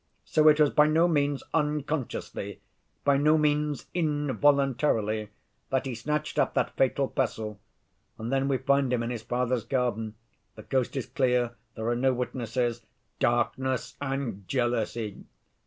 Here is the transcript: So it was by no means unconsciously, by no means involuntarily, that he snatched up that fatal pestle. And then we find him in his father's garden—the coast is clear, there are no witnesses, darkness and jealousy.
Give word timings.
So 0.25 0.47
it 0.47 0.59
was 0.59 0.71
by 0.71 0.87
no 0.87 1.07
means 1.07 1.43
unconsciously, 1.53 2.59
by 3.03 3.17
no 3.17 3.37
means 3.37 3.85
involuntarily, 3.93 5.29
that 5.69 5.85
he 5.85 5.93
snatched 5.93 6.39
up 6.39 6.55
that 6.55 6.75
fatal 6.75 7.07
pestle. 7.07 7.59
And 8.17 8.31
then 8.33 8.47
we 8.47 8.57
find 8.57 8.91
him 8.91 9.03
in 9.03 9.11
his 9.11 9.21
father's 9.21 9.63
garden—the 9.63 10.63
coast 10.63 10.95
is 10.97 11.05
clear, 11.05 11.51
there 11.75 11.87
are 11.87 11.95
no 11.95 12.15
witnesses, 12.15 12.83
darkness 13.19 13.95
and 14.01 14.47
jealousy. 14.47 15.23